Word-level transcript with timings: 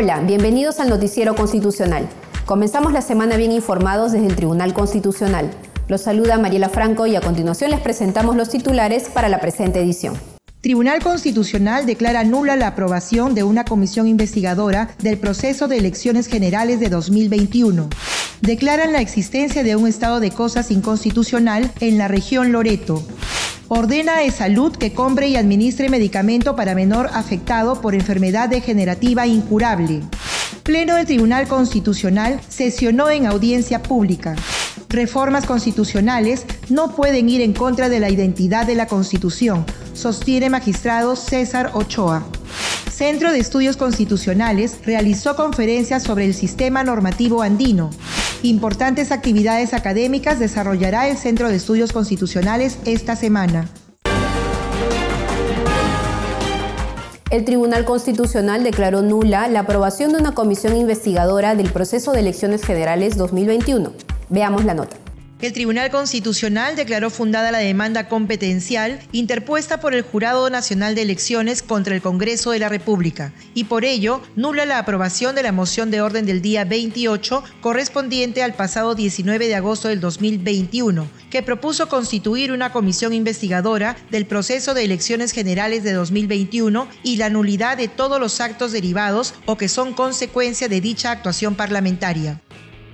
Hola, 0.00 0.20
bienvenidos 0.20 0.78
al 0.78 0.90
Noticiero 0.90 1.34
Constitucional. 1.34 2.08
Comenzamos 2.46 2.92
la 2.92 3.02
semana 3.02 3.36
bien 3.36 3.50
informados 3.50 4.12
desde 4.12 4.28
el 4.28 4.36
Tribunal 4.36 4.72
Constitucional. 4.72 5.50
Los 5.88 6.02
saluda 6.02 6.38
Mariela 6.38 6.68
Franco 6.68 7.08
y 7.08 7.16
a 7.16 7.20
continuación 7.20 7.72
les 7.72 7.80
presentamos 7.80 8.36
los 8.36 8.48
titulares 8.48 9.08
para 9.08 9.28
la 9.28 9.40
presente 9.40 9.80
edición. 9.80 10.16
Tribunal 10.60 11.02
Constitucional 11.02 11.84
declara 11.84 12.22
nula 12.22 12.54
la 12.54 12.68
aprobación 12.68 13.34
de 13.34 13.42
una 13.42 13.64
comisión 13.64 14.06
investigadora 14.06 14.90
del 15.02 15.18
proceso 15.18 15.66
de 15.66 15.78
elecciones 15.78 16.28
generales 16.28 16.78
de 16.78 16.90
2021. 16.90 17.88
Declaran 18.40 18.92
la 18.92 19.00
existencia 19.00 19.64
de 19.64 19.74
un 19.74 19.88
estado 19.88 20.20
de 20.20 20.30
cosas 20.30 20.70
inconstitucional 20.70 21.72
en 21.80 21.98
la 21.98 22.06
región 22.06 22.52
Loreto. 22.52 23.02
Ordena 23.70 24.20
a 24.20 24.30
Salud 24.30 24.74
que 24.74 24.94
compre 24.94 25.28
y 25.28 25.36
administre 25.36 25.90
medicamento 25.90 26.56
para 26.56 26.74
menor 26.74 27.10
afectado 27.12 27.82
por 27.82 27.94
enfermedad 27.94 28.48
degenerativa 28.48 29.26
incurable. 29.26 30.00
Pleno 30.62 30.96
del 30.96 31.04
Tribunal 31.04 31.46
Constitucional 31.48 32.40
sesionó 32.48 33.10
en 33.10 33.26
audiencia 33.26 33.82
pública. 33.82 34.36
Reformas 34.88 35.44
constitucionales 35.44 36.46
no 36.70 36.96
pueden 36.96 37.28
ir 37.28 37.42
en 37.42 37.52
contra 37.52 37.90
de 37.90 38.00
la 38.00 38.08
identidad 38.08 38.66
de 38.66 38.74
la 38.74 38.86
Constitución, 38.86 39.66
sostiene 39.92 40.48
magistrado 40.48 41.14
César 41.14 41.72
Ochoa. 41.74 42.24
Centro 42.90 43.32
de 43.32 43.38
Estudios 43.38 43.76
Constitucionales 43.76 44.78
realizó 44.86 45.36
conferencias 45.36 46.02
sobre 46.02 46.24
el 46.24 46.32
sistema 46.32 46.84
normativo 46.84 47.42
andino. 47.42 47.90
Importantes 48.42 49.10
actividades 49.10 49.74
académicas 49.74 50.38
desarrollará 50.38 51.08
el 51.08 51.16
Centro 51.16 51.48
de 51.48 51.56
Estudios 51.56 51.92
Constitucionales 51.92 52.78
esta 52.84 53.16
semana. 53.16 53.68
El 57.30 57.44
Tribunal 57.44 57.84
Constitucional 57.84 58.62
declaró 58.62 59.02
nula 59.02 59.48
la 59.48 59.60
aprobación 59.60 60.12
de 60.12 60.20
una 60.20 60.34
comisión 60.34 60.76
investigadora 60.76 61.56
del 61.56 61.70
proceso 61.72 62.12
de 62.12 62.20
elecciones 62.20 62.64
generales 62.64 63.16
2021. 63.16 63.92
Veamos 64.30 64.64
la 64.64 64.74
nota. 64.74 64.96
El 65.40 65.52
Tribunal 65.52 65.92
Constitucional 65.92 66.74
declaró 66.74 67.10
fundada 67.10 67.52
la 67.52 67.58
demanda 67.58 68.08
competencial 68.08 68.98
interpuesta 69.12 69.78
por 69.78 69.94
el 69.94 70.02
Jurado 70.02 70.50
Nacional 70.50 70.96
de 70.96 71.02
Elecciones 71.02 71.62
contra 71.62 71.94
el 71.94 72.02
Congreso 72.02 72.50
de 72.50 72.58
la 72.58 72.68
República 72.68 73.32
y 73.54 73.64
por 73.64 73.84
ello 73.84 74.20
nula 74.34 74.66
la 74.66 74.80
aprobación 74.80 75.36
de 75.36 75.44
la 75.44 75.52
moción 75.52 75.92
de 75.92 76.00
orden 76.00 76.26
del 76.26 76.42
día 76.42 76.64
28 76.64 77.44
correspondiente 77.60 78.42
al 78.42 78.54
pasado 78.54 78.96
19 78.96 79.46
de 79.46 79.54
agosto 79.54 79.86
del 79.86 80.00
2021, 80.00 81.08
que 81.30 81.44
propuso 81.44 81.88
constituir 81.88 82.50
una 82.50 82.72
comisión 82.72 83.12
investigadora 83.12 83.96
del 84.10 84.26
proceso 84.26 84.74
de 84.74 84.82
elecciones 84.82 85.30
generales 85.30 85.84
de 85.84 85.92
2021 85.92 86.88
y 87.04 87.16
la 87.16 87.30
nulidad 87.30 87.76
de 87.76 87.86
todos 87.86 88.18
los 88.18 88.40
actos 88.40 88.72
derivados 88.72 89.34
o 89.46 89.56
que 89.56 89.68
son 89.68 89.94
consecuencia 89.94 90.68
de 90.68 90.80
dicha 90.80 91.12
actuación 91.12 91.54
parlamentaria. 91.54 92.40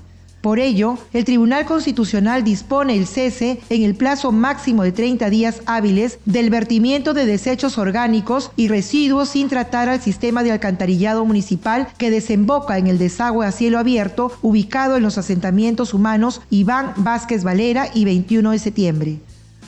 Por 0.42 0.60
ello, 0.60 0.98
el 1.14 1.26
Tribunal 1.26 1.66
Constitucional 1.66 2.44
dispone 2.44 2.96
el 2.96 3.08
cese 3.08 3.60
en 3.70 3.84
el 3.84 3.96
plazo 3.96 4.32
máximo 4.32 4.84
de 4.84 4.92
30 4.92 5.30
días 5.30 5.62
hábiles 5.66 6.20
del 6.26 6.50
vertimiento 6.50 7.14
de 7.14 7.26
desechos 7.26 7.78
orgánicos 7.78 8.52
y 8.56 8.68
residuos 8.68 9.30
sin 9.30 9.50
tratar 9.50 9.90
al 9.90 10.02
sistema 10.02 10.44
de 10.44 10.52
alcantarillado 10.52 11.26
municipal 11.26 11.88
que 11.98 12.12
desemboca 12.12 12.78
en 12.78 12.88
el 12.88 13.00
desagüe 13.00 13.46
a 13.46 13.52
cielo 13.52 13.80
abierto 13.80 14.32
ubicado 14.42 14.96
en 14.96 15.04
los 15.04 15.18
asentamientos 15.18 15.94
humanos 15.94 16.42
Iván 16.50 16.94
Vázquez 16.98 17.44
Valera 17.44 17.90
y 17.94 18.06
21 18.06 18.52
de 18.52 18.60
septiembre. 18.60 19.20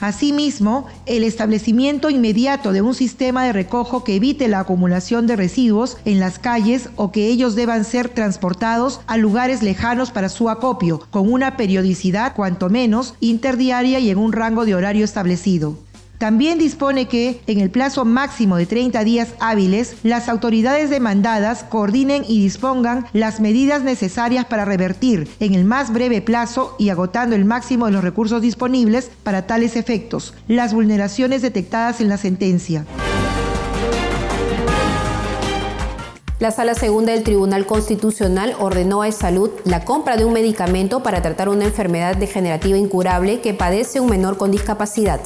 Asimismo, 0.01 0.87
el 1.05 1.23
establecimiento 1.23 2.09
inmediato 2.09 2.71
de 2.71 2.81
un 2.81 2.95
sistema 2.95 3.43
de 3.43 3.53
recojo 3.53 4.03
que 4.03 4.15
evite 4.15 4.47
la 4.47 4.61
acumulación 4.61 5.27
de 5.27 5.35
residuos 5.35 5.97
en 6.05 6.19
las 6.19 6.39
calles 6.39 6.89
o 6.95 7.11
que 7.11 7.27
ellos 7.27 7.55
deban 7.55 7.83
ser 7.83 8.09
transportados 8.09 9.01
a 9.07 9.17
lugares 9.17 9.61
lejanos 9.61 10.11
para 10.11 10.29
su 10.29 10.49
acopio, 10.49 11.01
con 11.09 11.31
una 11.31 11.57
periodicidad 11.57 12.33
cuanto 12.35 12.69
menos 12.69 13.15
interdiaria 13.19 13.99
y 13.99 14.09
en 14.09 14.17
un 14.17 14.31
rango 14.31 14.65
de 14.65 14.75
horario 14.75 15.03
establecido. 15.03 15.77
También 16.19 16.59
dispone 16.59 17.07
que, 17.07 17.39
en 17.47 17.61
el 17.61 17.71
plazo 17.71 18.03
máximo 18.03 18.57
de 18.57 18.65
30 18.65 19.05
días 19.05 19.29
hábiles, 19.39 19.95
las 20.03 20.27
autoridades 20.27 20.89
demandadas 20.89 21.63
coordinen 21.63 22.25
y 22.27 22.43
dispongan 22.43 23.05
las 23.13 23.39
medidas 23.39 23.83
necesarias 23.83 24.43
para 24.43 24.65
revertir 24.65 25.29
en 25.39 25.53
el 25.53 25.63
más 25.63 25.93
breve 25.93 26.21
plazo 26.21 26.75
y 26.77 26.89
agotando 26.89 27.37
el 27.37 27.45
máximo 27.45 27.85
de 27.85 27.93
los 27.93 28.03
recursos 28.03 28.41
disponibles 28.41 29.09
para 29.23 29.47
tales 29.47 29.77
efectos 29.77 30.33
las 30.49 30.73
vulneraciones 30.73 31.41
detectadas 31.41 32.01
en 32.01 32.09
la 32.09 32.17
sentencia. 32.17 32.85
La 36.39 36.51
Sala 36.51 36.73
Segunda 36.73 37.13
del 37.13 37.23
Tribunal 37.23 37.65
Constitucional 37.65 38.55
ordenó 38.59 39.03
a 39.03 39.11
Salud 39.13 39.51
la 39.63 39.85
compra 39.85 40.17
de 40.17 40.25
un 40.25 40.33
medicamento 40.33 41.01
para 41.01 41.21
tratar 41.21 41.47
una 41.47 41.63
enfermedad 41.63 42.17
degenerativa 42.17 42.77
incurable 42.77 43.39
que 43.39 43.53
padece 43.53 44.01
un 44.01 44.09
menor 44.09 44.37
con 44.37 44.51
discapacidad. 44.51 45.21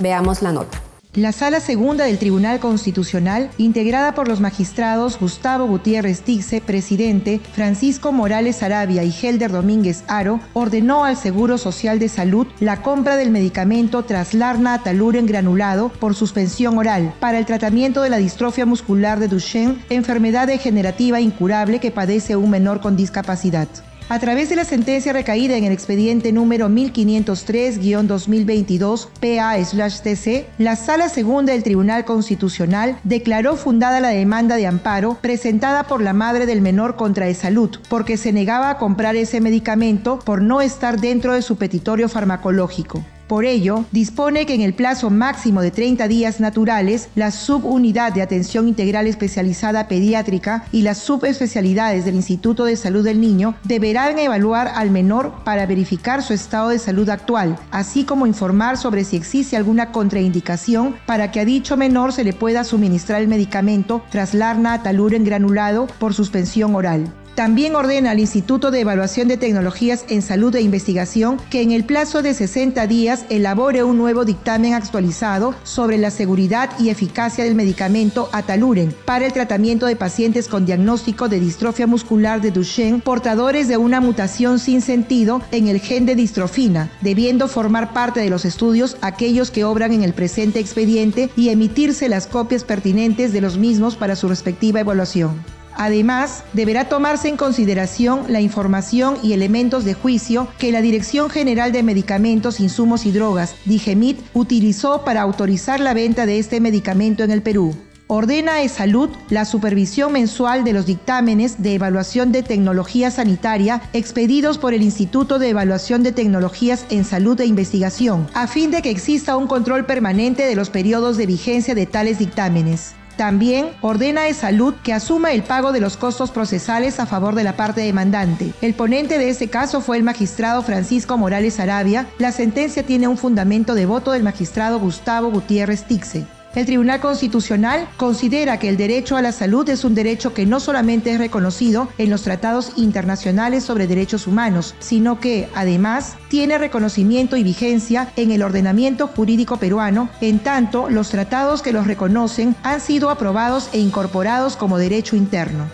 Veamos 0.00 0.42
la 0.42 0.52
nota. 0.52 0.80
La 1.14 1.32
Sala 1.32 1.58
Segunda 1.58 2.04
del 2.04 2.18
Tribunal 2.18 2.60
Constitucional, 2.60 3.50
integrada 3.58 4.14
por 4.14 4.28
los 4.28 4.40
magistrados 4.40 5.18
Gustavo 5.18 5.66
Gutiérrez 5.66 6.22
Tixe, 6.22 6.60
presidente, 6.60 7.40
Francisco 7.52 8.12
Morales 8.12 8.62
Arabia 8.62 9.02
y 9.02 9.10
Helder 9.10 9.50
Domínguez 9.50 10.04
Aro, 10.06 10.38
ordenó 10.52 11.04
al 11.04 11.16
Seguro 11.16 11.58
Social 11.58 11.98
de 11.98 12.08
Salud 12.08 12.46
la 12.60 12.80
compra 12.80 13.16
del 13.16 13.32
medicamento 13.32 14.04
Traslarna 14.04 14.74
Ataluren 14.74 15.26
granulado 15.26 15.88
por 15.88 16.14
suspensión 16.14 16.78
oral 16.78 17.12
para 17.18 17.40
el 17.40 17.46
tratamiento 17.46 18.02
de 18.02 18.10
la 18.10 18.18
distrofia 18.18 18.64
muscular 18.64 19.18
de 19.18 19.26
Duchenne, 19.26 19.84
enfermedad 19.90 20.46
degenerativa 20.46 21.20
incurable 21.20 21.80
que 21.80 21.90
padece 21.90 22.36
un 22.36 22.50
menor 22.50 22.80
con 22.80 22.96
discapacidad. 22.96 23.66
A 24.10 24.18
través 24.18 24.48
de 24.48 24.56
la 24.56 24.64
sentencia 24.64 25.12
recaída 25.12 25.56
en 25.56 25.62
el 25.62 25.70
expediente 25.70 26.32
número 26.32 26.68
1503-2022 26.68 29.06
PA-TC, 29.20 30.46
la 30.58 30.74
Sala 30.74 31.08
Segunda 31.08 31.52
del 31.52 31.62
Tribunal 31.62 32.04
Constitucional 32.04 32.98
declaró 33.04 33.54
fundada 33.54 34.00
la 34.00 34.08
demanda 34.08 34.56
de 34.56 34.66
amparo 34.66 35.16
presentada 35.22 35.84
por 35.84 36.02
la 36.02 36.12
madre 36.12 36.46
del 36.46 36.60
menor 36.60 36.96
contra 36.96 37.26
de 37.26 37.34
salud, 37.34 37.70
porque 37.88 38.16
se 38.16 38.32
negaba 38.32 38.70
a 38.70 38.78
comprar 38.78 39.14
ese 39.14 39.40
medicamento 39.40 40.18
por 40.18 40.42
no 40.42 40.60
estar 40.60 41.00
dentro 41.00 41.34
de 41.34 41.42
su 41.42 41.54
petitorio 41.54 42.08
farmacológico. 42.08 43.04
Por 43.30 43.44
ello, 43.44 43.84
dispone 43.92 44.44
que 44.44 44.54
en 44.54 44.60
el 44.60 44.74
plazo 44.74 45.08
máximo 45.08 45.62
de 45.62 45.70
30 45.70 46.08
días 46.08 46.40
naturales, 46.40 47.10
la 47.14 47.30
subunidad 47.30 48.12
de 48.12 48.22
atención 48.22 48.66
integral 48.66 49.06
especializada 49.06 49.86
pediátrica 49.86 50.64
y 50.72 50.82
las 50.82 50.98
subespecialidades 50.98 52.04
del 52.04 52.16
Instituto 52.16 52.64
de 52.64 52.74
Salud 52.74 53.04
del 53.04 53.20
Niño 53.20 53.54
deberán 53.62 54.18
evaluar 54.18 54.72
al 54.74 54.90
menor 54.90 55.44
para 55.44 55.64
verificar 55.66 56.24
su 56.24 56.34
estado 56.34 56.70
de 56.70 56.80
salud 56.80 57.08
actual, 57.08 57.56
así 57.70 58.02
como 58.02 58.26
informar 58.26 58.76
sobre 58.76 59.04
si 59.04 59.14
existe 59.14 59.56
alguna 59.56 59.92
contraindicación 59.92 60.96
para 61.06 61.30
que 61.30 61.38
a 61.38 61.44
dicho 61.44 61.76
menor 61.76 62.12
se 62.12 62.24
le 62.24 62.32
pueda 62.32 62.64
suministrar 62.64 63.22
el 63.22 63.28
medicamento 63.28 64.02
Traslarna 64.10 64.82
Taluren 64.82 65.22
granulado 65.22 65.86
por 66.00 66.14
suspensión 66.14 66.74
oral. 66.74 67.14
También 67.40 67.74
ordena 67.74 68.10
al 68.10 68.20
Instituto 68.20 68.70
de 68.70 68.80
Evaluación 68.80 69.26
de 69.26 69.38
Tecnologías 69.38 70.04
en 70.10 70.20
Salud 70.20 70.54
e 70.54 70.60
Investigación 70.60 71.38
que 71.48 71.62
en 71.62 71.72
el 71.72 71.84
plazo 71.84 72.20
de 72.20 72.34
60 72.34 72.86
días 72.86 73.24
elabore 73.30 73.82
un 73.82 73.96
nuevo 73.96 74.26
dictamen 74.26 74.74
actualizado 74.74 75.54
sobre 75.62 75.96
la 75.96 76.10
seguridad 76.10 76.68
y 76.78 76.90
eficacia 76.90 77.42
del 77.42 77.54
medicamento 77.54 78.28
Ataluren 78.32 78.94
para 79.06 79.24
el 79.24 79.32
tratamiento 79.32 79.86
de 79.86 79.96
pacientes 79.96 80.48
con 80.48 80.66
diagnóstico 80.66 81.30
de 81.30 81.40
distrofia 81.40 81.86
muscular 81.86 82.42
de 82.42 82.50
Duchenne 82.50 83.00
portadores 83.00 83.68
de 83.68 83.78
una 83.78 84.02
mutación 84.02 84.58
sin 84.58 84.82
sentido 84.82 85.40
en 85.50 85.68
el 85.68 85.80
gen 85.80 86.04
de 86.04 86.16
distrofina, 86.16 86.90
debiendo 87.00 87.48
formar 87.48 87.94
parte 87.94 88.20
de 88.20 88.28
los 88.28 88.44
estudios 88.44 88.98
aquellos 89.00 89.50
que 89.50 89.64
obran 89.64 89.94
en 89.94 90.02
el 90.02 90.12
presente 90.12 90.60
expediente 90.60 91.30
y 91.36 91.48
emitirse 91.48 92.10
las 92.10 92.26
copias 92.26 92.64
pertinentes 92.64 93.32
de 93.32 93.40
los 93.40 93.56
mismos 93.56 93.96
para 93.96 94.14
su 94.14 94.28
respectiva 94.28 94.80
evaluación. 94.80 95.59
Además, 95.76 96.44
deberá 96.52 96.88
tomarse 96.88 97.28
en 97.28 97.36
consideración 97.36 98.24
la 98.28 98.40
información 98.40 99.16
y 99.22 99.32
elementos 99.32 99.84
de 99.84 99.94
juicio 99.94 100.48
que 100.58 100.72
la 100.72 100.82
Dirección 100.82 101.30
General 101.30 101.72
de 101.72 101.82
Medicamentos, 101.82 102.60
Insumos 102.60 103.06
y 103.06 103.12
Drogas, 103.12 103.54
DIGEMIT, 103.64 104.18
utilizó 104.34 105.04
para 105.04 105.22
autorizar 105.22 105.80
la 105.80 105.94
venta 105.94 106.26
de 106.26 106.38
este 106.38 106.60
medicamento 106.60 107.24
en 107.24 107.30
el 107.30 107.42
Perú 107.42 107.74
ordena 108.10 108.56
a 108.56 108.68
Salud 108.68 109.08
la 109.28 109.44
supervisión 109.44 110.12
mensual 110.12 110.64
de 110.64 110.72
los 110.72 110.84
dictámenes 110.84 111.62
de 111.62 111.74
evaluación 111.74 112.32
de 112.32 112.42
tecnología 112.42 113.08
sanitaria 113.12 113.82
expedidos 113.92 114.58
por 114.58 114.74
el 114.74 114.82
Instituto 114.82 115.38
de 115.38 115.50
Evaluación 115.50 116.02
de 116.02 116.10
Tecnologías 116.10 116.86
en 116.90 117.04
Salud 117.04 117.40
e 117.40 117.46
Investigación, 117.46 118.26
a 118.34 118.48
fin 118.48 118.72
de 118.72 118.82
que 118.82 118.90
exista 118.90 119.36
un 119.36 119.46
control 119.46 119.86
permanente 119.86 120.44
de 120.44 120.56
los 120.56 120.70
periodos 120.70 121.16
de 121.18 121.26
vigencia 121.26 121.76
de 121.76 121.86
tales 121.86 122.18
dictámenes. 122.18 122.94
También 123.20 123.68
ordena 123.82 124.24
a 124.24 124.32
Salud 124.32 124.72
que 124.82 124.94
asuma 124.94 125.34
el 125.34 125.42
pago 125.42 125.72
de 125.72 125.80
los 125.80 125.98
costos 125.98 126.30
procesales 126.30 126.98
a 127.00 127.04
favor 127.04 127.34
de 127.34 127.44
la 127.44 127.54
parte 127.54 127.82
demandante. 127.82 128.54
El 128.62 128.72
ponente 128.72 129.18
de 129.18 129.28
ese 129.28 129.50
caso 129.50 129.82
fue 129.82 129.98
el 129.98 130.02
magistrado 130.02 130.62
Francisco 130.62 131.18
Morales 131.18 131.60
Arabia. 131.60 132.06
La 132.16 132.32
sentencia 132.32 132.82
tiene 132.82 133.08
un 133.08 133.18
fundamento 133.18 133.74
de 133.74 133.84
voto 133.84 134.12
del 134.12 134.22
magistrado 134.22 134.80
Gustavo 134.80 135.30
Gutiérrez 135.30 135.84
Tixe. 135.84 136.24
El 136.52 136.66
Tribunal 136.66 136.98
Constitucional 137.00 137.88
considera 137.96 138.58
que 138.58 138.68
el 138.68 138.76
derecho 138.76 139.16
a 139.16 139.22
la 139.22 139.30
salud 139.30 139.68
es 139.68 139.84
un 139.84 139.94
derecho 139.94 140.34
que 140.34 140.46
no 140.46 140.58
solamente 140.58 141.12
es 141.12 141.18
reconocido 141.18 141.86
en 141.96 142.10
los 142.10 142.22
tratados 142.22 142.72
internacionales 142.74 143.62
sobre 143.62 143.86
derechos 143.86 144.26
humanos, 144.26 144.74
sino 144.80 145.20
que, 145.20 145.48
además, 145.54 146.16
tiene 146.28 146.58
reconocimiento 146.58 147.36
y 147.36 147.44
vigencia 147.44 148.12
en 148.16 148.32
el 148.32 148.42
ordenamiento 148.42 149.06
jurídico 149.06 149.58
peruano, 149.58 150.10
en 150.20 150.40
tanto 150.40 150.90
los 150.90 151.10
tratados 151.10 151.62
que 151.62 151.72
los 151.72 151.86
reconocen 151.86 152.56
han 152.64 152.80
sido 152.80 153.10
aprobados 153.10 153.68
e 153.72 153.78
incorporados 153.78 154.56
como 154.56 154.76
derecho 154.76 155.14
interno. 155.14 155.66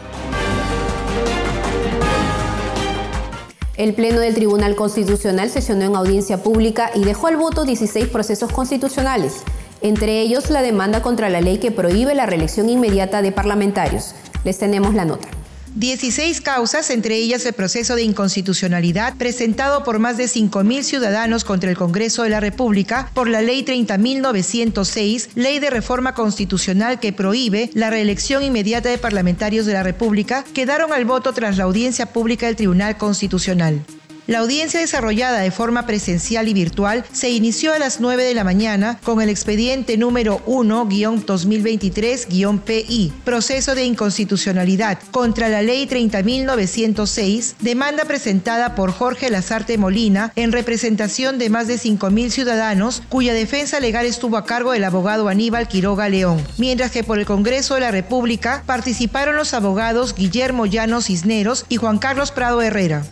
El 3.78 3.94
Pleno 3.94 4.20
del 4.20 4.34
Tribunal 4.34 4.74
Constitucional 4.76 5.48
sesionó 5.48 5.86
en 5.86 5.96
audiencia 5.96 6.42
pública 6.42 6.90
y 6.94 7.04
dejó 7.04 7.28
al 7.28 7.38
voto 7.38 7.64
16 7.64 8.08
procesos 8.08 8.52
constitucionales 8.52 9.42
entre 9.80 10.20
ellos 10.20 10.50
la 10.50 10.62
demanda 10.62 11.02
contra 11.02 11.28
la 11.28 11.40
ley 11.40 11.58
que 11.58 11.70
prohíbe 11.70 12.14
la 12.14 12.26
reelección 12.26 12.68
inmediata 12.68 13.22
de 13.22 13.32
parlamentarios. 13.32 14.14
Les 14.44 14.58
tenemos 14.58 14.94
la 14.94 15.04
nota. 15.04 15.28
16 15.76 16.40
causas, 16.40 16.88
entre 16.88 17.16
ellas 17.16 17.44
el 17.44 17.52
proceso 17.52 17.96
de 17.96 18.02
inconstitucionalidad 18.02 19.14
presentado 19.16 19.84
por 19.84 19.98
más 19.98 20.16
de 20.16 20.24
5.000 20.24 20.82
ciudadanos 20.82 21.44
contra 21.44 21.68
el 21.68 21.76
Congreso 21.76 22.22
de 22.22 22.30
la 22.30 22.40
República 22.40 23.10
por 23.12 23.28
la 23.28 23.42
Ley 23.42 23.62
30.906, 23.62 25.28
ley 25.34 25.58
de 25.58 25.68
reforma 25.68 26.14
constitucional 26.14 26.98
que 26.98 27.12
prohíbe 27.12 27.68
la 27.74 27.90
reelección 27.90 28.42
inmediata 28.42 28.88
de 28.88 28.96
parlamentarios 28.96 29.66
de 29.66 29.74
la 29.74 29.82
República, 29.82 30.44
quedaron 30.54 30.94
al 30.94 31.04
voto 31.04 31.34
tras 31.34 31.58
la 31.58 31.64
audiencia 31.64 32.06
pública 32.06 32.46
del 32.46 32.56
Tribunal 32.56 32.96
Constitucional. 32.96 33.84
La 34.26 34.40
audiencia 34.40 34.80
desarrollada 34.80 35.38
de 35.38 35.52
forma 35.52 35.86
presencial 35.86 36.48
y 36.48 36.52
virtual 36.52 37.04
se 37.12 37.30
inició 37.30 37.72
a 37.72 37.78
las 37.78 38.00
9 38.00 38.24
de 38.24 38.34
la 38.34 38.42
mañana 38.42 38.98
con 39.04 39.22
el 39.22 39.28
expediente 39.28 39.96
número 39.96 40.44
1-2023-PI, 40.46 43.12
proceso 43.24 43.76
de 43.76 43.84
inconstitucionalidad 43.84 44.98
contra 45.12 45.48
la 45.48 45.62
ley 45.62 45.86
30.906, 45.86 47.54
demanda 47.60 48.04
presentada 48.04 48.74
por 48.74 48.90
Jorge 48.90 49.30
Lazarte 49.30 49.78
Molina 49.78 50.32
en 50.34 50.50
representación 50.50 51.38
de 51.38 51.48
más 51.48 51.68
de 51.68 51.76
5.000 51.76 52.30
ciudadanos 52.30 53.04
cuya 53.08 53.32
defensa 53.32 53.78
legal 53.78 54.06
estuvo 54.06 54.38
a 54.38 54.44
cargo 54.44 54.72
del 54.72 54.82
abogado 54.82 55.28
Aníbal 55.28 55.68
Quiroga 55.68 56.08
León, 56.08 56.44
mientras 56.58 56.90
que 56.90 57.04
por 57.04 57.20
el 57.20 57.26
Congreso 57.26 57.74
de 57.74 57.80
la 57.82 57.92
República 57.92 58.64
participaron 58.66 59.36
los 59.36 59.54
abogados 59.54 60.16
Guillermo 60.16 60.66
Llanos 60.66 61.06
Cisneros 61.06 61.64
y 61.68 61.76
Juan 61.76 61.98
Carlos 61.98 62.32
Prado 62.32 62.60
Herrera. 62.60 63.04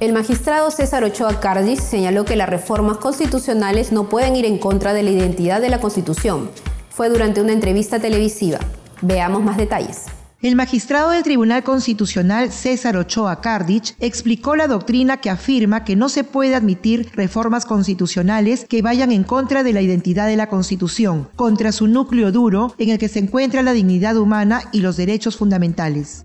El 0.00 0.12
magistrado 0.12 0.70
César 0.70 1.02
Ochoa 1.02 1.40
Cardis 1.40 1.80
señaló 1.80 2.26
que 2.26 2.36
las 2.36 2.50
reformas 2.50 2.98
constitucionales 2.98 3.90
no 3.90 4.10
pueden 4.10 4.36
ir 4.36 4.44
en 4.44 4.58
contra 4.58 4.92
de 4.92 5.02
la 5.02 5.10
identidad 5.10 5.62
de 5.62 5.70
la 5.70 5.80
Constitución. 5.80 6.50
Fue 6.90 7.08
durante 7.08 7.40
una 7.40 7.52
entrevista 7.52 8.00
televisiva. 8.00 8.58
Veamos 9.00 9.42
más 9.42 9.56
detalles. 9.56 10.08
El 10.42 10.56
magistrado 10.56 11.10
del 11.10 11.22
Tribunal 11.22 11.62
Constitucional 11.62 12.50
César 12.50 12.96
Ochoa 12.96 13.40
Cardich 13.40 13.94
explicó 14.00 14.56
la 14.56 14.66
doctrina 14.66 15.18
que 15.18 15.30
afirma 15.30 15.84
que 15.84 15.94
no 15.94 16.08
se 16.08 16.24
puede 16.24 16.56
admitir 16.56 17.08
reformas 17.14 17.64
constitucionales 17.64 18.66
que 18.68 18.82
vayan 18.82 19.12
en 19.12 19.22
contra 19.22 19.62
de 19.62 19.72
la 19.72 19.82
identidad 19.82 20.26
de 20.26 20.36
la 20.36 20.48
Constitución, 20.48 21.28
contra 21.36 21.70
su 21.70 21.86
núcleo 21.86 22.32
duro 22.32 22.74
en 22.78 22.88
el 22.88 22.98
que 22.98 23.08
se 23.08 23.20
encuentra 23.20 23.62
la 23.62 23.72
dignidad 23.72 24.16
humana 24.16 24.62
y 24.72 24.80
los 24.80 24.96
derechos 24.96 25.36
fundamentales. 25.36 26.24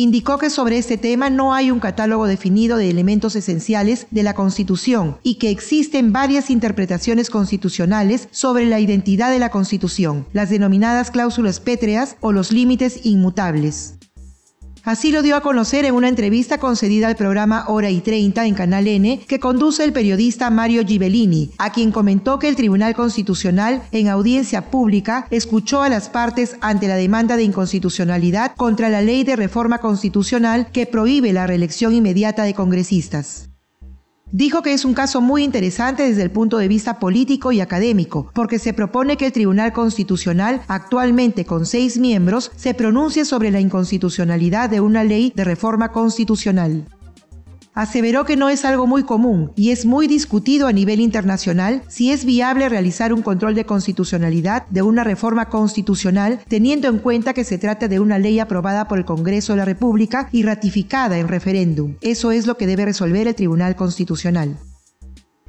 Indicó 0.00 0.38
que 0.38 0.48
sobre 0.48 0.78
este 0.78 0.96
tema 0.96 1.28
no 1.28 1.52
hay 1.52 1.70
un 1.70 1.78
catálogo 1.78 2.26
definido 2.26 2.78
de 2.78 2.88
elementos 2.88 3.36
esenciales 3.36 4.06
de 4.10 4.22
la 4.22 4.32
Constitución 4.32 5.18
y 5.22 5.34
que 5.34 5.50
existen 5.50 6.10
varias 6.10 6.48
interpretaciones 6.48 7.28
constitucionales 7.28 8.26
sobre 8.30 8.64
la 8.64 8.80
identidad 8.80 9.30
de 9.30 9.38
la 9.38 9.50
Constitución, 9.50 10.26
las 10.32 10.48
denominadas 10.48 11.10
cláusulas 11.10 11.60
pétreas 11.60 12.16
o 12.20 12.32
los 12.32 12.50
límites 12.50 13.04
inmutables. 13.04 13.99
Así 14.84 15.12
lo 15.12 15.22
dio 15.22 15.36
a 15.36 15.42
conocer 15.42 15.84
en 15.84 15.94
una 15.94 16.08
entrevista 16.08 16.58
concedida 16.58 17.08
al 17.08 17.16
programa 17.16 17.64
Hora 17.68 17.90
y 17.90 18.00
30 18.00 18.46
en 18.46 18.54
Canal 18.54 18.88
N 18.88 19.20
que 19.28 19.38
conduce 19.38 19.84
el 19.84 19.92
periodista 19.92 20.50
Mario 20.50 20.84
Gibellini, 20.86 21.50
a 21.58 21.70
quien 21.72 21.92
comentó 21.92 22.38
que 22.38 22.48
el 22.48 22.56
Tribunal 22.56 22.94
Constitucional 22.94 23.82
en 23.92 24.08
audiencia 24.08 24.70
pública 24.70 25.26
escuchó 25.30 25.82
a 25.82 25.88
las 25.88 26.08
partes 26.08 26.56
ante 26.60 26.88
la 26.88 26.96
demanda 26.96 27.36
de 27.36 27.42
inconstitucionalidad 27.42 28.54
contra 28.56 28.88
la 28.88 29.02
ley 29.02 29.24
de 29.24 29.36
reforma 29.36 29.78
constitucional 29.78 30.68
que 30.72 30.86
prohíbe 30.86 31.32
la 31.32 31.46
reelección 31.46 31.92
inmediata 31.92 32.44
de 32.44 32.54
congresistas. 32.54 33.49
Dijo 34.32 34.62
que 34.62 34.72
es 34.72 34.84
un 34.84 34.94
caso 34.94 35.20
muy 35.20 35.42
interesante 35.42 36.04
desde 36.04 36.22
el 36.22 36.30
punto 36.30 36.58
de 36.58 36.68
vista 36.68 37.00
político 37.00 37.50
y 37.50 37.60
académico, 37.60 38.30
porque 38.32 38.60
se 38.60 38.72
propone 38.72 39.16
que 39.16 39.26
el 39.26 39.32
Tribunal 39.32 39.72
Constitucional, 39.72 40.62
actualmente 40.68 41.44
con 41.44 41.66
seis 41.66 41.98
miembros, 41.98 42.52
se 42.54 42.72
pronuncie 42.74 43.24
sobre 43.24 43.50
la 43.50 43.60
inconstitucionalidad 43.60 44.70
de 44.70 44.80
una 44.80 45.02
ley 45.02 45.32
de 45.34 45.44
reforma 45.44 45.90
constitucional 45.90 46.86
aseveró 47.74 48.24
que 48.24 48.36
no 48.36 48.48
es 48.48 48.64
algo 48.64 48.86
muy 48.86 49.04
común 49.04 49.52
y 49.56 49.70
es 49.70 49.86
muy 49.86 50.06
discutido 50.06 50.66
a 50.66 50.72
nivel 50.72 51.00
internacional 51.00 51.82
si 51.88 52.10
es 52.10 52.24
viable 52.24 52.68
realizar 52.68 53.12
un 53.12 53.22
control 53.22 53.54
de 53.54 53.64
constitucionalidad 53.64 54.66
de 54.68 54.82
una 54.82 55.04
reforma 55.04 55.48
constitucional 55.48 56.40
teniendo 56.48 56.88
en 56.88 56.98
cuenta 56.98 57.34
que 57.34 57.44
se 57.44 57.58
trata 57.58 57.88
de 57.88 58.00
una 58.00 58.18
ley 58.18 58.38
aprobada 58.38 58.88
por 58.88 58.98
el 58.98 59.04
Congreso 59.04 59.52
de 59.52 59.58
la 59.58 59.64
República 59.64 60.28
y 60.32 60.42
ratificada 60.42 61.18
en 61.18 61.28
referéndum. 61.28 61.96
Eso 62.00 62.32
es 62.32 62.46
lo 62.46 62.56
que 62.56 62.66
debe 62.66 62.84
resolver 62.84 63.28
el 63.28 63.34
Tribunal 63.34 63.76
Constitucional 63.76 64.58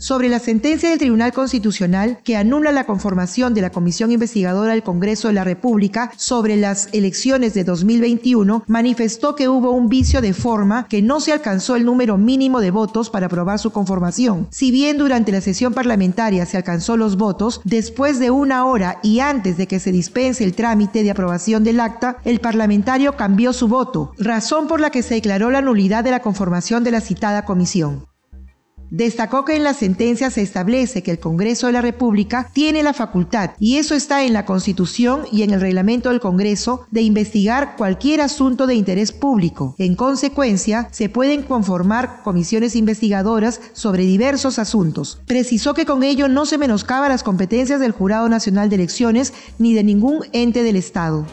sobre 0.02 0.30
la 0.30 0.40
sentencia 0.40 0.90
del 0.90 0.98
Tribunal 0.98 1.32
Constitucional 1.32 2.20
que 2.24 2.36
anula 2.36 2.72
la 2.72 2.86
conformación 2.86 3.54
de 3.54 3.62
la 3.62 3.70
Comisión 3.70 4.12
Investigadora 4.12 4.74
del 4.74 4.82
Congreso 4.82 5.28
de 5.28 5.36
la 5.36 5.44
República 5.44 6.12
sobre 6.18 6.58
las 6.58 6.90
elecciones 6.92 7.54
de 7.54 7.64
2021, 7.64 8.64
manifestó 8.68 9.36
que 9.36 9.48
hubo 9.48 9.72
un 9.72 9.90
vicio 9.90 10.20
de 10.20 10.34
forma 10.34 10.88
que 10.88 11.04
no 11.04 11.20
se 11.20 11.32
alcanzó 11.32 11.76
el 11.76 11.86
número 11.86 12.18
mínimo 12.18 12.62
de 12.62 12.72
votos 12.72 13.12
para 13.12 13.28
aprobar 13.28 13.60
su 13.60 13.72
conformación. 13.72 14.48
Si 14.50 14.72
bien 14.72 14.98
durante 14.98 15.32
la 15.32 15.40
sesión 15.40 15.74
parlamentaria 15.74 16.48
se 16.48 16.58
alcanzó 16.58 16.98
los 16.98 17.16
votos, 17.16 17.62
después 17.64 18.18
de 18.18 18.32
una 18.32 18.66
hora 18.66 19.00
y 19.04 19.20
antes 19.20 19.56
de 19.58 19.68
que 19.68 19.80
se 19.80 19.92
dispense 19.92 20.44
el 20.44 20.56
trámite 20.56 21.04
de 21.04 21.12
aprobación 21.12 21.64
del 21.64 21.80
acta, 21.80 22.18
el 22.26 22.40
parlamentario 22.40 23.16
cambió 23.16 23.54
su 23.54 23.68
voto, 23.68 24.14
razón 24.18 24.68
por 24.68 24.82
la 24.82 24.90
que 24.90 25.04
se 25.04 25.14
declaró 25.14 25.52
la 25.52 25.62
nulidad 25.62 26.04
de 26.04 26.12
la 26.12 26.22
conformación 26.22 26.84
de 26.84 26.92
la 26.92 27.02
citada 27.02 27.46
comisión. 27.46 28.11
Destacó 28.92 29.46
que 29.46 29.56
en 29.56 29.64
la 29.64 29.74
sentencia 29.74 30.30
se 30.30 30.42
establece 30.42 31.02
que 31.02 31.12
el 31.12 31.20
Congreso 31.20 31.68
de 31.68 31.74
la 31.74 31.80
República 31.80 32.50
tiene 32.52 32.84
la 32.84 32.92
facultad, 32.94 33.52
y 33.58 33.78
eso 33.78 33.96
está 33.96 34.26
en 34.26 34.34
la 34.34 34.46
Constitución 34.46 35.22
y 35.32 35.44
en 35.44 35.52
el 35.52 35.62
reglamento 35.62 36.10
del 36.10 36.20
Congreso, 36.20 36.86
de 36.92 37.02
investigar 37.02 37.78
cualquier 37.78 38.20
asunto 38.20 38.68
de 38.68 38.76
interés 38.76 39.14
público. 39.14 39.76
En 39.78 39.96
consecuencia, 39.96 40.90
se 40.92 41.08
pueden 41.08 41.44
conformar 41.44 42.22
comisiones 42.22 42.76
investigadoras 42.76 43.62
sobre 43.72 44.04
diversos 44.04 44.60
asuntos. 44.60 45.22
Precisó 45.26 45.74
que 45.74 45.86
con 45.86 46.04
ello 46.04 46.28
no 46.28 46.46
se 46.46 46.58
menoscaba 46.58 47.08
las 47.08 47.24
competencias 47.24 47.80
del 47.80 47.94
Jurado 47.94 48.28
Nacional 48.28 48.70
de 48.70 48.76
Elecciones 48.76 49.34
ni 49.58 49.74
de 49.74 49.86
ningún 49.86 50.26
ente 50.34 50.64
del 50.64 50.76
Estado. 50.76 51.26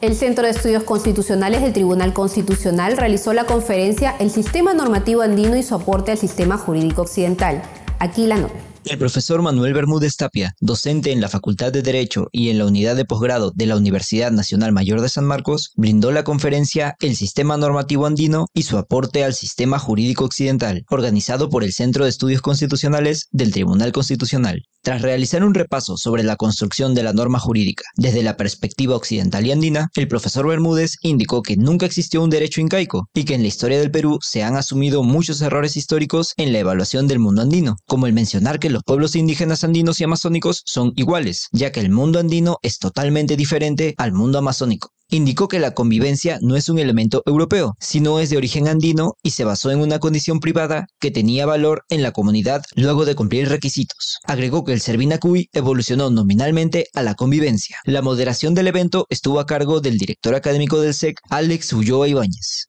El 0.00 0.14
Centro 0.14 0.44
de 0.44 0.50
Estudios 0.50 0.84
Constitucionales 0.84 1.60
del 1.60 1.72
Tribunal 1.72 2.12
Constitucional 2.12 2.96
realizó 2.96 3.32
la 3.32 3.46
conferencia 3.46 4.14
El 4.20 4.30
Sistema 4.30 4.72
Normativo 4.72 5.22
Andino 5.22 5.56
y 5.56 5.64
su 5.64 5.74
aporte 5.74 6.12
al 6.12 6.18
Sistema 6.18 6.56
Jurídico 6.56 7.02
Occidental. 7.02 7.62
Aquí 7.98 8.28
la 8.28 8.36
nota. 8.36 8.67
El 8.90 8.96
profesor 8.96 9.42
Manuel 9.42 9.74
Bermúdez 9.74 10.16
Tapia, 10.16 10.54
docente 10.60 11.12
en 11.12 11.20
la 11.20 11.28
Facultad 11.28 11.70
de 11.70 11.82
Derecho 11.82 12.28
y 12.32 12.48
en 12.48 12.56
la 12.56 12.64
Unidad 12.64 12.96
de 12.96 13.04
Posgrado 13.04 13.52
de 13.54 13.66
la 13.66 13.76
Universidad 13.76 14.32
Nacional 14.32 14.72
Mayor 14.72 15.02
de 15.02 15.10
San 15.10 15.26
Marcos, 15.26 15.72
brindó 15.76 16.10
la 16.10 16.24
conferencia 16.24 16.96
El 17.00 17.14
Sistema 17.14 17.58
Normativo 17.58 18.06
Andino 18.06 18.46
y 18.54 18.62
su 18.62 18.78
aporte 18.78 19.24
al 19.24 19.34
Sistema 19.34 19.78
Jurídico 19.78 20.24
Occidental, 20.24 20.84
organizado 20.88 21.50
por 21.50 21.64
el 21.64 21.74
Centro 21.74 22.04
de 22.04 22.10
Estudios 22.10 22.40
Constitucionales 22.40 23.28
del 23.30 23.52
Tribunal 23.52 23.92
Constitucional. 23.92 24.62
Tras 24.80 25.02
realizar 25.02 25.44
un 25.44 25.54
repaso 25.54 25.96
sobre 25.98 26.22
la 26.22 26.36
construcción 26.36 26.94
de 26.94 27.02
la 27.02 27.12
norma 27.12 27.38
jurídica 27.40 27.84
desde 27.96 28.22
la 28.22 28.36
perspectiva 28.36 28.96
occidental 28.96 29.44
y 29.44 29.52
andina, 29.52 29.90
el 29.96 30.08
profesor 30.08 30.46
Bermúdez 30.46 30.94
indicó 31.02 31.42
que 31.42 31.56
nunca 31.56 31.84
existió 31.84 32.22
un 32.22 32.30
derecho 32.30 32.60
incaico 32.60 33.08
y 33.12 33.24
que 33.24 33.34
en 33.34 33.42
la 33.42 33.48
historia 33.48 33.80
del 33.80 33.90
Perú 33.90 34.18
se 34.22 34.44
han 34.44 34.56
asumido 34.56 35.02
muchos 35.02 35.42
errores 35.42 35.76
históricos 35.76 36.32
en 36.36 36.52
la 36.52 36.60
evaluación 36.60 37.08
del 37.08 37.18
mundo 37.18 37.42
andino, 37.42 37.76
como 37.86 38.06
el 38.06 38.12
mencionar 38.12 38.58
que 38.58 38.70
los 38.78 38.84
pueblos 38.84 39.16
indígenas 39.16 39.64
andinos 39.64 40.00
y 40.00 40.04
amazónicos 40.04 40.62
son 40.64 40.92
iguales, 40.94 41.48
ya 41.50 41.72
que 41.72 41.80
el 41.80 41.90
mundo 41.90 42.20
andino 42.20 42.58
es 42.62 42.78
totalmente 42.78 43.36
diferente 43.36 43.96
al 43.98 44.12
mundo 44.12 44.38
amazónico 44.38 44.92
indicó 45.10 45.48
que 45.48 45.58
la 45.58 45.72
convivencia 45.72 46.38
no 46.42 46.54
es 46.54 46.68
un 46.68 46.78
elemento 46.78 47.22
europeo, 47.24 47.74
sino 47.80 48.20
es 48.20 48.28
de 48.28 48.36
origen 48.36 48.68
andino 48.68 49.14
y 49.22 49.30
se 49.30 49.44
basó 49.44 49.70
en 49.70 49.80
una 49.80 49.98
condición 50.00 50.38
privada 50.38 50.86
que 51.00 51.10
tenía 51.10 51.46
valor 51.46 51.84
en 51.88 52.02
la 52.02 52.12
comunidad 52.12 52.62
luego 52.76 53.06
de 53.06 53.14
cumplir 53.14 53.48
requisitos. 53.48 54.18
Agregó 54.24 54.64
que 54.64 54.74
el 54.74 54.82
Servinacuy 54.82 55.48
evolucionó 55.54 56.10
nominalmente 56.10 56.88
a 56.92 57.02
la 57.02 57.14
convivencia. 57.14 57.78
La 57.84 58.02
moderación 58.02 58.52
del 58.52 58.66
evento 58.66 59.06
estuvo 59.08 59.40
a 59.40 59.46
cargo 59.46 59.80
del 59.80 59.96
director 59.96 60.34
académico 60.34 60.78
del 60.78 60.92
SEC, 60.92 61.18
Alex 61.30 61.72
Ulloa 61.72 62.06
Ibáñez. 62.06 62.68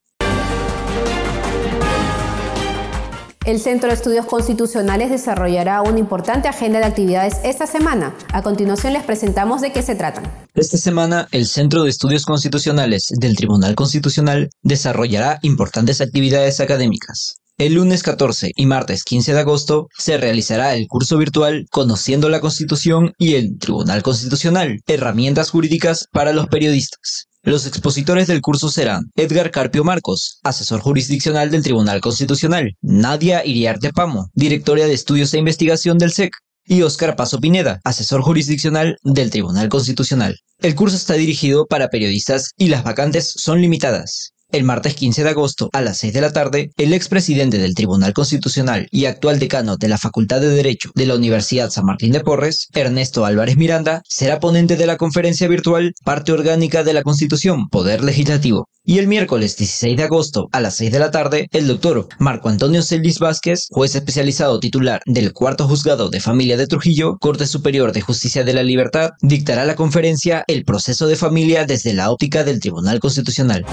El 3.49 3.59
Centro 3.59 3.89
de 3.89 3.95
Estudios 3.95 4.27
Constitucionales 4.27 5.09
desarrollará 5.09 5.81
una 5.81 5.97
importante 5.97 6.47
agenda 6.47 6.77
de 6.77 6.85
actividades 6.85 7.37
esta 7.43 7.65
semana. 7.65 8.15
A 8.31 8.43
continuación 8.43 8.93
les 8.93 9.01
presentamos 9.01 9.59
de 9.61 9.71
qué 9.71 9.81
se 9.81 9.95
tratan. 9.95 10.31
Esta 10.53 10.77
semana, 10.77 11.27
el 11.31 11.47
Centro 11.47 11.81
de 11.81 11.89
Estudios 11.89 12.25
Constitucionales 12.25 13.07
del 13.19 13.35
Tribunal 13.35 13.73
Constitucional 13.73 14.51
desarrollará 14.61 15.39
importantes 15.41 15.99
actividades 15.99 16.59
académicas. 16.59 17.37
El 17.57 17.73
lunes 17.73 18.03
14 18.03 18.51
y 18.55 18.67
martes 18.67 19.03
15 19.03 19.33
de 19.33 19.39
agosto 19.39 19.87
se 19.97 20.19
realizará 20.19 20.75
el 20.75 20.85
curso 20.87 21.17
virtual 21.17 21.65
Conociendo 21.71 22.29
la 22.29 22.41
Constitución 22.41 23.13
y 23.17 23.33
el 23.33 23.57
Tribunal 23.57 24.03
Constitucional, 24.03 24.79
herramientas 24.85 25.49
jurídicas 25.49 26.05
para 26.11 26.33
los 26.33 26.45
periodistas. 26.49 27.29
Los 27.49 27.65
expositores 27.65 28.27
del 28.27 28.41
curso 28.41 28.69
serán 28.69 29.09
Edgar 29.15 29.49
Carpio 29.49 29.83
Marcos, 29.83 30.37
asesor 30.43 30.81
jurisdiccional 30.81 31.49
del 31.49 31.63
Tribunal 31.63 31.99
Constitucional, 31.99 32.75
Nadia 32.79 33.43
Iriarte 33.43 33.91
Pamo, 33.91 34.29
directora 34.35 34.85
de 34.85 34.93
Estudios 34.93 35.33
e 35.33 35.39
Investigación 35.39 35.97
del 35.97 36.11
SEC, 36.11 36.31
y 36.67 36.83
Óscar 36.83 37.15
Paso 37.15 37.39
Pineda, 37.39 37.81
asesor 37.83 38.21
jurisdiccional 38.21 38.97
del 39.01 39.31
Tribunal 39.31 39.67
Constitucional. 39.67 40.37
El 40.59 40.75
curso 40.75 40.95
está 40.95 41.15
dirigido 41.15 41.65
para 41.65 41.87
periodistas 41.87 42.51
y 42.55 42.67
las 42.67 42.83
vacantes 42.83 43.33
son 43.35 43.59
limitadas. 43.61 44.31
El 44.51 44.63
martes 44.63 44.95
15 44.95 45.23
de 45.23 45.29
agosto, 45.29 45.69
a 45.73 45.81
las 45.81 45.99
6 45.99 46.11
de 46.11 46.21
la 46.21 46.33
tarde, 46.33 46.71
el 46.77 46.93
expresidente 46.93 47.59
del 47.59 47.75
Tribunal 47.75 48.13
Constitucional 48.13 48.87
y 48.89 49.05
actual 49.05 49.37
decano 49.37 49.77
de 49.77 49.87
la 49.87 49.99
Facultad 49.99 50.41
de 50.41 50.49
Derecho 50.49 50.89
de 50.95 51.05
la 51.05 51.13
Universidad 51.13 51.69
San 51.69 51.85
Martín 51.85 52.13
de 52.13 52.21
Porres, 52.21 52.67
Ernesto 52.73 53.25
Álvarez 53.25 53.57
Miranda, 53.57 54.01
será 54.09 54.39
ponente 54.39 54.75
de 54.75 54.87
la 54.87 54.97
conferencia 54.97 55.47
virtual 55.47 55.93
Parte 56.03 56.31
Orgánica 56.31 56.83
de 56.83 56.93
la 56.93 57.03
Constitución, 57.03 57.69
Poder 57.69 58.03
Legislativo. 58.03 58.67
Y 58.83 58.97
el 58.97 59.07
miércoles 59.07 59.55
16 59.55 59.95
de 59.97 60.03
agosto, 60.03 60.47
a 60.51 60.61
las 60.61 60.77
6 60.77 60.91
de 60.93 60.99
la 60.99 61.11
tarde, 61.11 61.47
el 61.51 61.67
doctor 61.67 62.07
Marco 62.17 62.49
Antonio 62.49 62.81
Celis 62.81 63.19
Vázquez, 63.19 63.67
juez 63.69 63.93
especializado 63.93 64.59
titular 64.59 65.01
del 65.05 65.31
Cuarto 65.31 65.67
Juzgado 65.67 66.09
de 66.09 66.21
Familia 66.21 66.57
de 66.57 66.65
Trujillo, 66.65 67.17
Corte 67.19 67.45
Superior 67.45 67.91
de 67.91 68.01
Justicia 68.01 68.43
de 68.43 68.55
la 68.55 68.63
Libertad, 68.63 69.11
dictará 69.21 69.63
la 69.65 69.75
conferencia 69.75 70.43
El 70.47 70.65
proceso 70.65 71.05
de 71.05 71.17
familia 71.17 71.65
desde 71.65 71.93
la 71.93 72.09
óptica 72.09 72.43
del 72.43 72.59
Tribunal 72.59 72.99
Constitucional. 72.99 73.63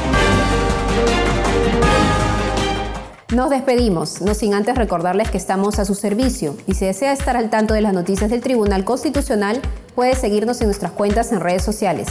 Nos 3.35 3.51
despedimos, 3.51 4.23
no 4.23 4.35
sin 4.35 4.55
antes 4.55 4.77
recordarles 4.77 5.33
que 5.33 5.37
estamos 5.37 5.81
a 5.81 5.85
su 5.85 5.97
servicio 5.97 6.57
y 6.69 6.75
si 6.75 6.87
desea 6.87 7.13
estar 7.13 7.37
al 7.37 7.51
tanto 7.51 7.75
de 7.75 7.81
las 7.81 7.93
noticias 7.93 8.31
del 8.31 8.41
Tribunal 8.41 8.85
Constitucional, 8.85 9.61
puede 9.97 10.15
seguirnos 10.15 10.61
en 10.61 10.69
nuestras 10.69 10.93
cuentas 10.93 11.33
en 11.33 11.41
redes 11.41 11.65
sociales. 11.65 12.07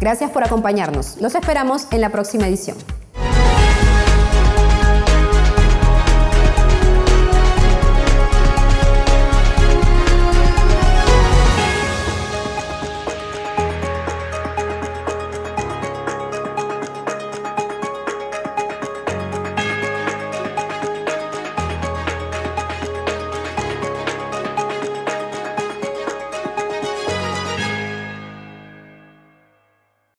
Gracias 0.00 0.32
por 0.32 0.42
acompañarnos. 0.42 1.20
Los 1.20 1.36
esperamos 1.36 1.86
en 1.92 2.00
la 2.00 2.10
próxima 2.10 2.48
edición. 2.48 2.76